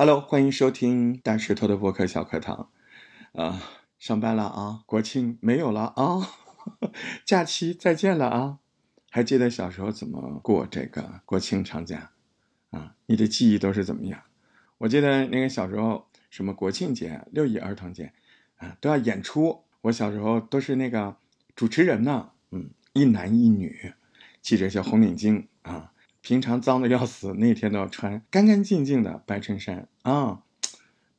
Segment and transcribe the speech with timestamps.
[0.00, 2.70] Hello，欢迎收听大石头的播客小课堂。
[3.32, 3.60] 啊，
[3.98, 6.20] 上班了啊，国庆没有了啊，
[7.26, 8.60] 假期再见了啊。
[9.10, 12.12] 还记得小时候怎么过这个国庆长假
[12.70, 12.94] 啊？
[13.06, 14.22] 你的记忆都是怎么样？
[14.78, 18.12] 我记得那个小时候，什么国庆节、六一儿童节
[18.58, 19.64] 啊，都要演出。
[19.80, 21.16] 我小时候都是那个
[21.56, 23.92] 主持人呢，嗯，一男一女，
[24.42, 25.92] 系着小红领巾啊。
[26.20, 30.42] 平常脏的要死，那天都要穿干干净净的白衬衫啊。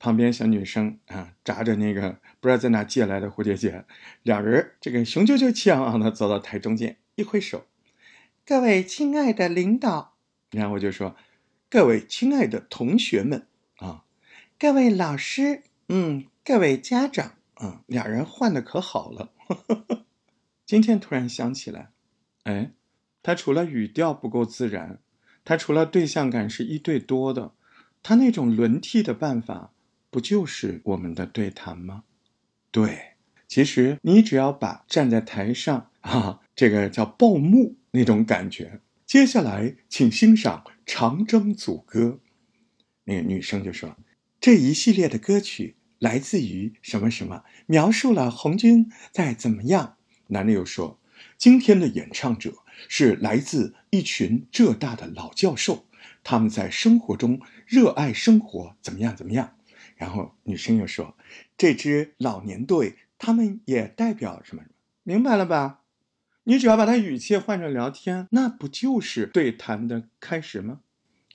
[0.01, 3.83] 旁边小女生啊，扎着那个不知道在哪借来的蝴蝶结，
[4.23, 7.65] 两人这个雄赳赳气昂昂的走到台中间，一挥手，
[8.45, 10.15] 各位亲爱的领导，
[10.51, 11.17] 然后就说，
[11.69, 13.45] 各位亲爱的同学们
[13.79, 14.05] 啊，
[14.57, 19.33] 各位老师，嗯，各位家长，啊，俩人换的可好了。
[20.65, 21.89] 今天突然想起来，
[22.43, 22.71] 哎。
[23.21, 24.99] 他除了语调不够自然，
[25.43, 27.53] 他除了对象感是一对多的，
[28.01, 29.73] 他那种轮替的办法，
[30.09, 32.03] 不就是我们的对谈吗？
[32.71, 33.15] 对，
[33.47, 38.81] 其实你只要把站在台上啊，这个叫报幕那种感觉。
[39.05, 42.19] 接下来，请欣赏《长征组歌》。
[43.05, 43.97] 那个女生就说
[44.39, 50.99] ：“这一系列的歌曲来自于什么什么，描述了红军在怎么样。”男的又说
[51.37, 52.53] ：“今天的演唱者。”
[52.87, 55.85] 是来自一群浙大的老教授，
[56.23, 59.55] 他们在生活中热爱生活，怎么样怎么样？
[59.95, 61.17] 然后女生又说
[61.57, 64.75] ：“这支老年队，他们也代表什么什么？
[65.03, 65.81] 明白了吧？
[66.45, 70.79] 你只要把它语气换成聊天，那不就是对谈的开始吗？”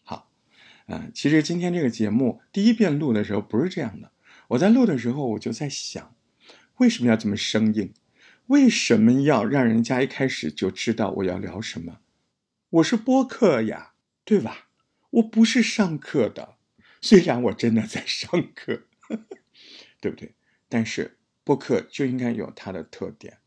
[0.02, 0.30] 好，
[0.86, 4.10] 嗯，其实今天这个节目第一遍录的时候不是这样的，
[4.48, 6.14] 我在录的时候我就在想，
[6.78, 7.92] 为什么要这么生硬？
[8.48, 12.00] 为什么要让人家一开始就知道我要聊什么？
[12.68, 14.68] 我是播客呀，对吧？
[15.10, 16.56] 我不是上课的，
[17.00, 18.82] 虽然我真的在上课，
[20.00, 20.34] 对不对？
[20.68, 23.38] 但是播客就应该有它的特点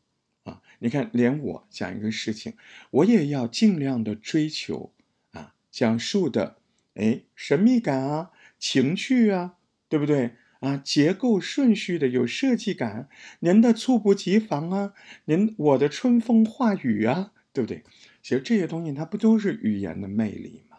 [0.44, 0.62] 啊！
[0.80, 2.56] 你看，连我讲一个事情，
[2.90, 4.94] 我也要尽量的追求
[5.32, 6.58] 啊，讲述的
[6.96, 10.36] 哎神秘感啊，情趣啊，对不对？
[10.60, 13.10] 啊，结构顺序的有设计感，
[13.40, 14.94] 您的猝不及防啊，
[15.26, 17.84] 您我的春风化雨啊，对不对？
[18.22, 20.78] 其实这些东西它不都是语言的魅力吗？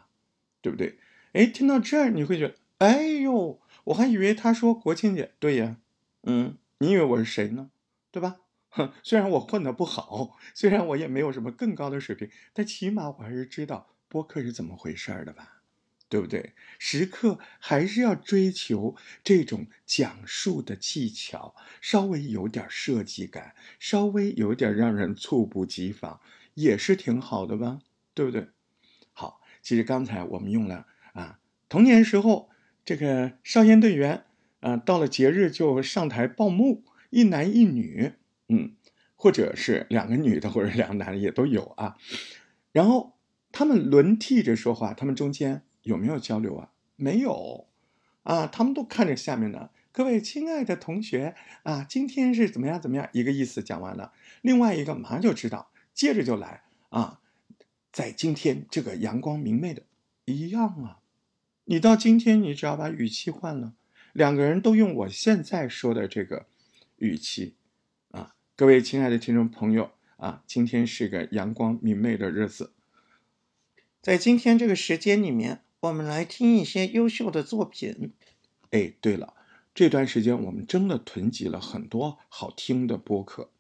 [0.61, 0.99] 对不对？
[1.33, 5.77] 哎，听到这儿你会觉得，哎呦，我还以为他说国庆节，对呀，
[6.25, 7.71] 嗯，你以为我是谁呢？
[8.11, 8.37] 对吧？
[8.71, 15.58] 哼，虽然我混的不好，虽然我也没有什么更高的水平，但起码我还是知道播客是怎么回事的吧。
[16.09, 16.55] 对不对？
[16.79, 26.21] 时刻还是要追求这种讲述的技巧，稍微有点设计感，稍微有点让人猝不及防，
[26.55, 27.81] 也是挺好的吧？
[28.15, 28.49] 对不对？
[29.13, 32.49] 好，其实刚才我们用了啊，童年时候
[32.85, 34.25] 这个少先队员
[34.61, 38.13] 啊，到了节日就上台报幕，一男一女，
[38.49, 38.77] 嗯，
[39.15, 41.97] 或者是两个女的或者两个男的也都有啊，
[42.73, 43.19] 然后
[43.53, 45.65] 他们轮替着说话，他们中间。
[45.89, 46.71] 有没有交流啊？
[46.97, 47.67] 没有，
[48.23, 49.71] 啊，他们都看着下面呢。
[49.91, 53.09] 各位亲爱的同学啊，今天是怎么样怎么样？
[53.13, 54.13] 一个意思讲完了，
[54.43, 57.21] 另外一个马上就知道，接着就来啊，
[57.91, 59.83] 在今天这个阳光明媚的，
[60.27, 61.01] 一样啊。
[61.65, 63.73] 你到今天，你只要把语气换了，
[64.13, 66.45] 两个人都用我现在说的这个
[66.97, 67.55] 语气
[68.11, 68.35] 啊。
[68.55, 72.75] 各位亲爱的听众朋友啊，今天是个阳光明媚的日子，
[74.03, 75.63] 在今天这个时间里面。
[75.81, 78.13] 我们来听一些优秀的作品。
[78.73, 79.35] 哎，对了，
[79.73, 83.51] 这段时间我们真的囤积了很多好听的播客。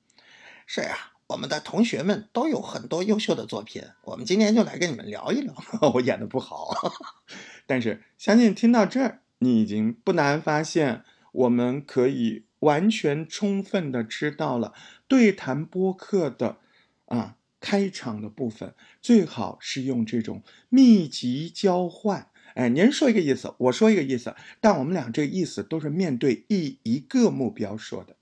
[0.66, 3.84] 是啊，我们的同学们都有很多优秀的作品。
[4.02, 5.54] 我们今天就来跟你们聊一聊。
[5.94, 6.72] 我演的不好，
[7.66, 14.74] 但是相信听到这儿，你已经不难发现，我们可以完全充分的知道了
[15.06, 16.56] 对谈播客的
[17.06, 17.36] 啊。
[17.60, 28.16] 开场的部分最好是用这种密集交换，哎，您说一个意思，我说一个意思，但我们俩这个意思都是面对一一个目标说的。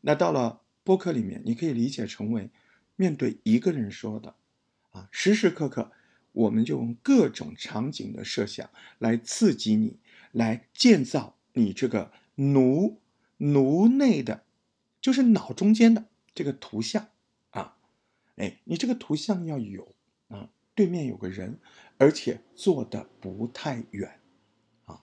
[0.00, 2.50] 那到了播客里面，你可以理解成为
[2.96, 4.34] 面对一个人说的，
[4.90, 5.92] 啊，时时刻刻
[6.32, 8.68] 我们就用各种场景的设想
[8.98, 9.98] 来刺激你，
[10.32, 13.00] 来建造你这个奴
[13.36, 14.42] 奴内的，
[15.00, 16.04] 就是脑中间的
[16.34, 17.08] 这个图像。
[18.36, 19.94] 哎，你这个图像要有
[20.28, 21.58] 啊，对面有个人，
[21.98, 24.20] 而且坐的不太远，
[24.84, 25.02] 啊，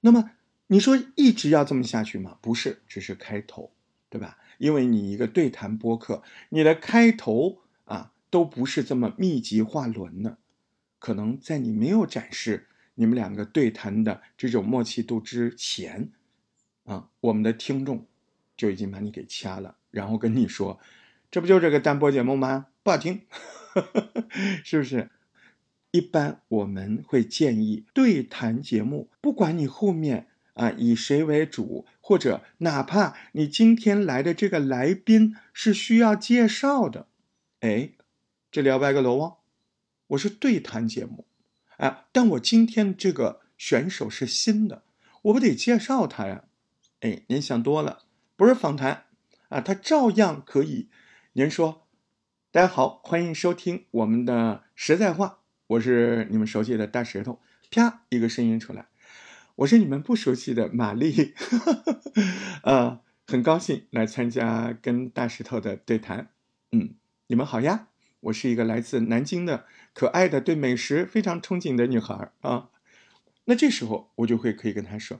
[0.00, 0.32] 那么
[0.68, 2.38] 你说一直要这么下去吗？
[2.40, 3.72] 不是，只是开头，
[4.08, 4.38] 对吧？
[4.58, 10.38] 因为你一个对谈播客，你的开头啊都不是这么密集画轮的，
[10.98, 16.12] 可能在你没有展示你你们两个对谈的这种默契度之前，
[16.84, 18.06] 啊，我们的听众
[18.56, 20.78] 就已经把你给掐了，然后跟你说，
[21.32, 22.66] 这不就这个单播节目吗？
[22.82, 23.22] 不好听，
[24.62, 25.08] 是不是？
[25.90, 37.06] 一般我们会建议对谈节目，不管你后面啊以谁为主，或者哪怕你今天来的这个来宾是需要介绍的，
[37.60, 37.92] 哎，
[38.50, 39.36] 这里要歪个楼哦，
[40.08, 41.24] 我是对谈节目，
[41.78, 44.82] 啊，但我今天这个选手是新的，
[45.22, 46.44] 我不得介绍他呀？
[47.00, 48.00] 哎，您想多了，
[48.36, 49.04] 不是访谈
[49.48, 50.90] 啊，他照样可以。
[51.34, 51.86] 您说，
[52.50, 55.38] 大家好，欢迎收听我们的实在话。
[55.66, 57.40] 我是你们熟悉的大石头，
[57.70, 58.88] 啪一个声音出来，
[59.56, 61.32] 我是你们不熟悉的玛丽，
[62.64, 66.28] 呃，很高兴来参加跟大石头的对谈，
[66.70, 66.96] 嗯，
[67.28, 67.88] 你们好呀，
[68.20, 69.64] 我是一个来自南京的
[69.94, 72.68] 可爱的对美食非常憧憬的女孩啊，
[73.46, 75.18] 那这时候我就会可以跟他说，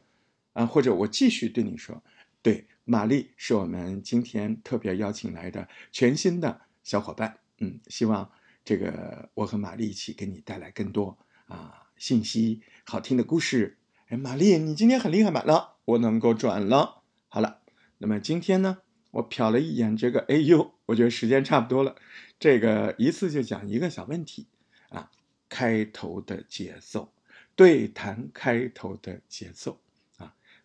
[0.52, 2.02] 啊，或者我继续对你说，
[2.42, 8.30] 对，玛丽是我们今天特别邀请来的全新的小伙伴，嗯，希望。
[8.64, 13.76] 这个我和玛丽一起给你带来更多啊信息，好听的故事。
[14.06, 15.42] 哎，玛丽，你今天很厉害吧？
[15.44, 17.02] 那我能够转了。
[17.28, 17.58] 好了，
[17.98, 18.78] 那么今天呢，
[19.10, 21.96] 我瞟了一眼这个哎呦我觉得时间差不多了。
[22.38, 24.46] 这个一次就讲一个小问题
[24.90, 25.10] 啊，
[25.48, 27.12] 开头的节奏，
[27.56, 29.81] 对谈开头的节奏。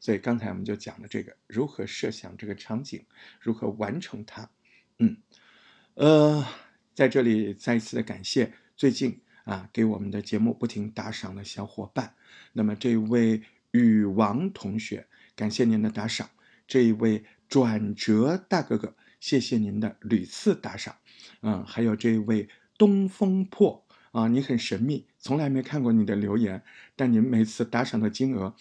[0.07, 3.03] 所以刚才我们就讲了这个如何设想这个场景，
[3.41, 4.49] 如何完成它。
[4.99, 5.17] 嗯，
[5.95, 6.45] 呃。
[6.93, 12.15] 在这里再一次的感谢最近啊给我们的节目不停打赏的小伙伴。
[12.53, 16.29] 那么这位禹王同学，感谢您的打赏；
[16.65, 20.95] 这一位转折大哥哥，谢谢您的屡次打赏。
[21.41, 26.63] 嗯，还有这位东风破啊，你很神秘，从来没看过你的留言，
[26.95, 28.55] 但您每次打赏的金额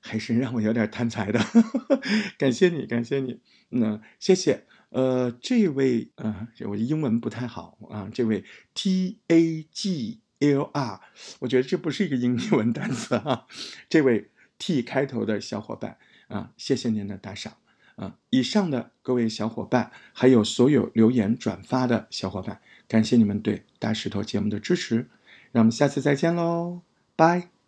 [0.00, 1.40] 还是让我有点贪财的。
[2.36, 3.40] 感谢你，感谢你。
[3.68, 4.66] 那谢谢。
[4.90, 8.10] 呃，这位呃，我英文不太好啊。
[8.12, 8.44] 这位
[8.74, 11.00] T A G L R，
[11.38, 13.46] 我觉得这不是一个英文单词啊。
[13.88, 17.58] 这位 T 开头的小伙伴啊，谢谢您的打赏
[17.94, 18.16] 啊。
[18.30, 25.08] 以上的各位小伙伴，还有所有留言转发的小伙伴，感谢你们对大石头节目的支持。
[25.52, 26.82] 让我们下次再见喽，
[27.14, 27.59] 拜。